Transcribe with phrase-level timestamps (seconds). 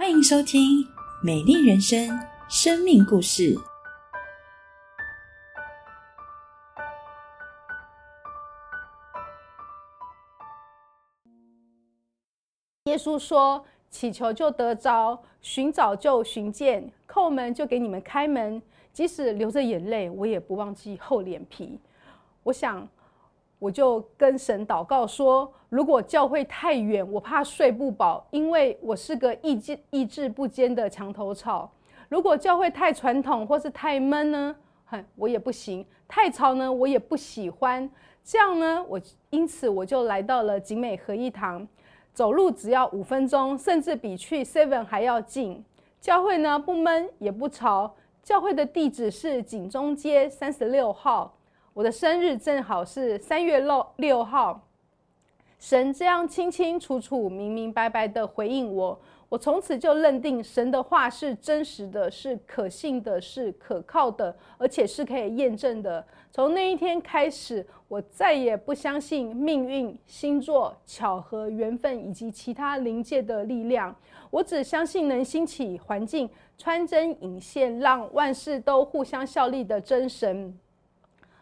[0.00, 0.82] 欢迎收听
[1.22, 2.08] 《美丽人生》
[2.48, 3.54] 生命故事。
[12.84, 18.62] 耶稣说：“祈求就得着，寻找就寻见，叩门就给你们开门。
[18.94, 21.78] 即使流着眼泪，我也不忘记厚脸皮。”
[22.44, 22.88] 我想。
[23.60, 31.70] 我就跟神祷告说：“如果教会太远，我怕睡不饱，因为我是个意志意志不坚的墙头草。
[32.08, 34.56] 如果教会太传统或是太闷呢，
[34.86, 35.86] 哼，我也不行。
[36.08, 37.88] 太吵呢，我也不喜欢。
[38.24, 41.68] 这样呢，我因此我就来到了景美合一堂，
[42.14, 45.62] 走路只要五分钟，甚至比去 Seven 还要近。
[46.00, 51.34] 教会呢不闷也不吵，教会的地址是景中街三十六号。”
[51.80, 54.68] 我的生日正好是三月六六号，
[55.58, 66.04] 神这样清清楚楚、明明白白的回应我，我从此就认定神的话是真实的，是可信的，是可靠的，而且是可以验证的。
[66.30, 73.96] 从那一天开始，我再也不相信命运、星座、巧合、缘分以及其他灵界的力量，
[74.30, 76.28] 我只相信能兴起环境、
[76.58, 80.54] 穿针引线，让万事都互相效力的真神。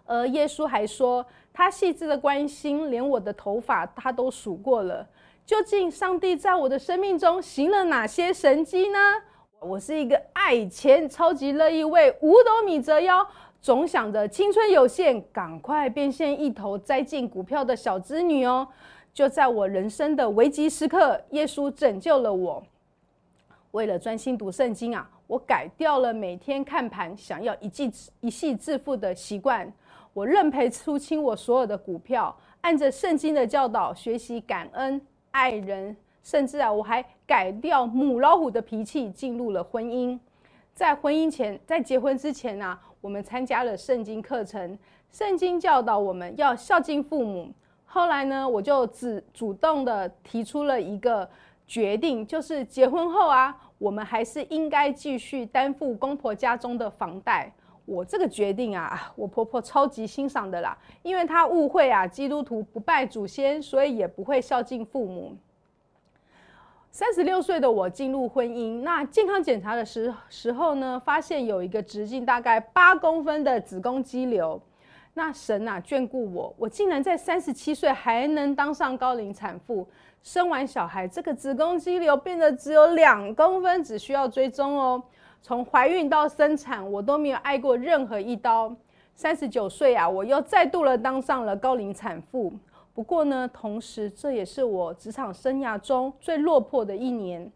[0.08, 5.06] 而耶稣还说，他细致的关心，连我的头发他都数过了。
[5.44, 8.98] 究竟上帝在我的生命中行了哪些神迹呢？
[9.60, 13.26] 我是一个爱钱、超级乐意为五斗米折腰、
[13.60, 18.66] 总想着青春有限，赶快变现一头栽进股票的小织女哦。
[19.12, 22.62] 就在我人生的危急时刻，耶稣拯救了我。
[23.72, 29.70] 为了专心读圣经啊，我改掉了每天看盘、想要一季一夕致富的习惯。
[30.18, 40.18] 我认赔出清我所有的股票，按着圣经的教导学习感恩、爱人，甚至啊，我还改掉母老虎的脾气，进入了婚姻。
[40.74, 44.76] 在婚姻前，在结婚之前呢，我们参加了圣经课程，
[45.12, 47.52] 圣经教导我们要孝敬父母。
[47.84, 51.30] 后来呢，我就只主动的提出了一个
[51.64, 57.52] 决定，就是结婚后啊，我们还是应该继续担负公婆家中的房贷。
[57.88, 65.34] 我这个决定啊，我婆婆超级欣赏的啦，因为她误会啊，基督徒不拜祖先，所以也不会孝敬父母。
[66.90, 74.60] 三十六岁的我进入婚姻，那健康检查的时时候呢，发现有一个直径大概八公分的子宫肌瘤。
[75.14, 79.88] 那神啊眷顾我，我竟然在三十七岁还能当上高龄产妇，
[80.22, 85.02] 生完小孩，这个子宫肌瘤变得只有两公分，只需要追踪哦。
[85.40, 88.74] 从怀孕到生产，我都没有挨过任何一刀。
[89.14, 92.52] 三十九岁啊，我又再度了当上了高龄产妇。
[92.94, 97.50] 不过呢，同时这也是我职场生涯中最落魄的一年。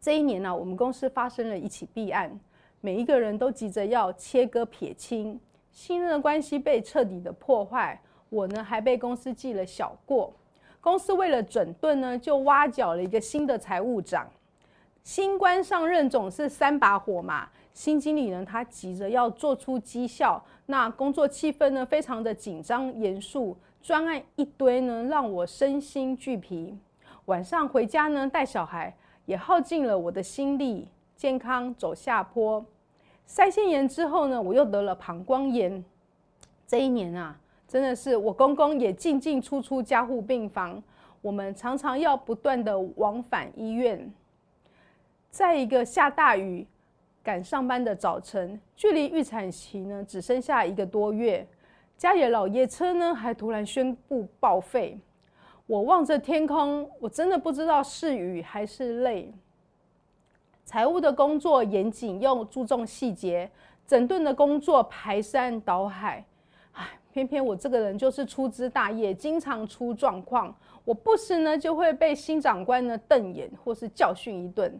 [0.00, 2.38] 这一年呢，我们公司发生了一起弊案，
[2.80, 5.40] 每一个人都急着要切割撇清，
[5.72, 8.00] 信任的关系被彻底的破坏。
[8.28, 10.32] 我呢，还被公司记了小过。
[10.80, 14.28] 公司为了整顿呢，就挖角了一个新的财务长。
[15.04, 26.74] 新官上任总是三把火嘛，新经理呢，他急着要做出绩效，那工作气氛呢非常的紧张严肃，专案一堆呢，让我身心俱疲。
[27.26, 32.64] 晚上回家呢带小孩，也耗尽了我的心力，健康走下坡。
[33.28, 35.84] 腮腺炎之后呢，我又得了膀胱炎。
[36.66, 37.38] 这一年啊，
[37.68, 40.82] 真的是我公公也进进出出加护病房，
[41.20, 44.10] 我们常常要不断的往返医院。
[45.34, 46.64] 在一个下大雨、
[47.20, 51.44] 赶上班的早晨，距离预产期呢只剩下一个多月，
[51.98, 54.96] 家里的老爷车呢还突然宣布报废。
[55.66, 59.34] 我望着天空，我真的不知道是雨还是泪。
[60.64, 63.50] 财务的工作严谨又注重细节，
[63.88, 66.24] 整顿的工作排山倒海。
[66.74, 70.54] 唉，偏偏我这个人就是粗枝大叶，经常出状况。
[70.84, 74.72] 我不时呢就会被新长官呢瞪眼，或是教训一顿。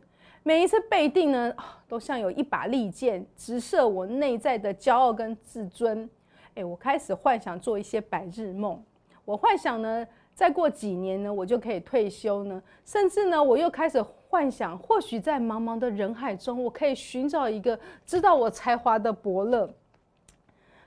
[0.47, 1.55] 每一次背定呢，
[1.89, 6.09] 都像有一把利剑直射我内在的骄傲跟自尊。
[6.55, 8.81] 哎，我开始幻想做一些白日梦。
[9.25, 12.63] 我幻想呢，再过几年呢，我就可以退休呢。
[12.85, 19.73] 甚至呢，我又开始幻想，或许在茫茫的人海中，我可以寻找一个知道我才华的伯乐。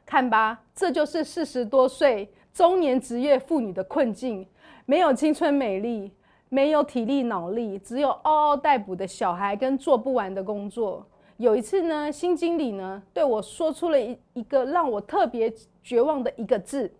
[0.06, 4.48] 看吧，这就是四十多岁中年职业妇女的困境：
[4.86, 6.12] 没有青春美丽。
[6.50, 11.06] 没有体力脑力，只有嗷嗷待哺的小孩跟做不完的工作。
[11.38, 15.54] 有一次呢，新经理呢对我说出了一一个让我特别
[15.84, 16.92] 绝望的一个字：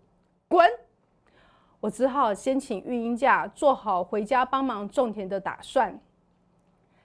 [0.48, 0.70] 滚！
[1.80, 6.00] 我只好先请育婴假，做好回家帮忙种田的打算。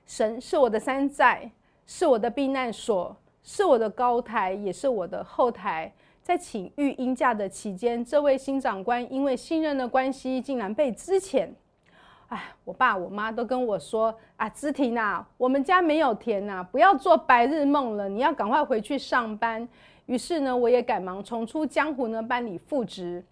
[0.05, 1.51] 神是我的山寨，
[1.87, 5.93] 是我的避难所，是我的高台，也是我的后台。
[6.23, 11.49] 在请育婴假的期间，这位新长官因为信任的关系，竟然被支遣。
[12.33, 19.69] 哎，我爸我妈都跟我说啊，芝婷啊，我们家没有田呐，不要做白日梦了，你要赶快回去上班。
[20.07, 23.23] 于是呢，我也赶忙重出江湖呢，办理复职。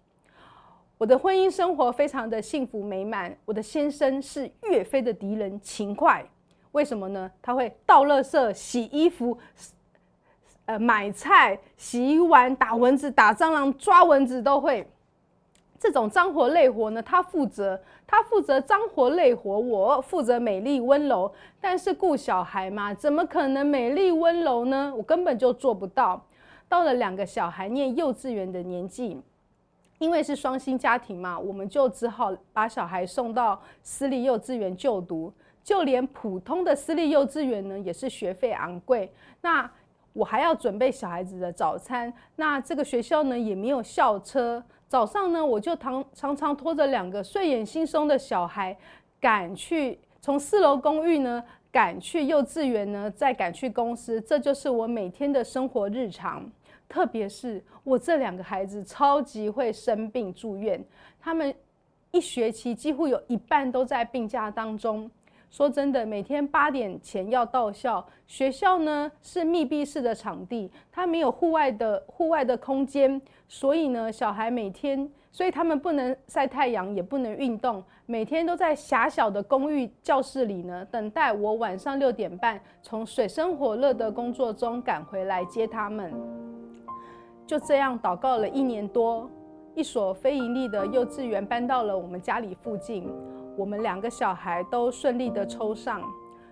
[0.99, 3.35] 我的婚姻生活非常的幸福美满。
[3.43, 6.23] 我的先生是岳飞的敌人，勤快。
[6.73, 7.31] 为什么呢？
[7.41, 9.35] 他会倒垃圾、洗衣服、
[10.65, 14.87] 呃买菜、洗碗、打蚊子、打蟑螂、抓蚊子都会。
[15.81, 21.33] 这种脏活累活呢，他负责，他负责脏活累活，我负责美丽温柔。
[21.59, 24.93] 但是顾小孩嘛，怎么可能美丽温柔呢？
[24.95, 26.23] 我根本就做不到。
[26.69, 29.19] 到了两个小孩念幼稚园的年纪，
[29.97, 35.33] 因为是双薪家庭嘛，我们就只好把小孩送到私立幼稚园就读。
[35.63, 39.11] 就连普通的私立幼稚园呢，也是学费昂贵。
[39.41, 39.67] 那
[40.13, 44.63] 我还要准备小孩子的早餐，那这个学校呢也没有校车。
[44.91, 48.77] 早上呢，我就常常常拖着两个睡眼惺忪的小孩，
[49.21, 51.41] 赶去从四楼公寓呢，
[51.71, 56.45] 赶去幼稚园呢，再赶去公司，这就是我每天的生活日常。
[56.89, 60.83] 特别是我这两个孩子超级会生病住院，
[61.21, 61.55] 他们
[62.11, 65.09] 一学期几乎有一半都在病假当中。
[65.51, 68.03] 说真的，每天八点前要到校。
[68.25, 86.13] 学校呢是密闭式的场地，它没有户外的户外的空间，所以呢，小孩每天，所以他们不能晒太阳，也不能运动，每天都在狭小的公寓教室里呢，等待我晚上六点半从水深火热的工作中赶回来接他们。
[87.45, 89.29] 就这样祷告了一年多，
[89.75, 93.05] 一所非盈利的幼稚园搬到了我们家里附近。
[93.57, 96.01] 我们两个小孩都顺利的抽上，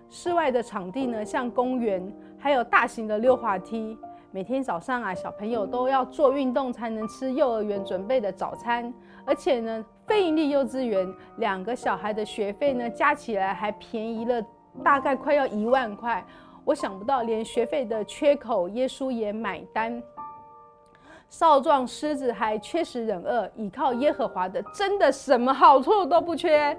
[0.08, 3.96] 室外的场地呢，像公园，还有大型的溜滑梯。
[4.32, 8.92] 每天早上啊，小朋友都要做运动才能吃幼儿园准备的早餐。
[9.24, 14.40] 而且呢，非营利幼稚园两个小孩的学费呢，加起来还便宜了
[14.84, 16.24] 大概快要一万块。
[16.64, 20.00] 我想不到，连学费的缺口，耶稣也买单。
[21.30, 26.76] 少壮狮子还缺食忍饿，倚靠耶和华的，真的什么好处都不缺。